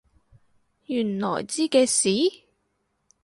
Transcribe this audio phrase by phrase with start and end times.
[0.87, 2.45] 原來知嘅事？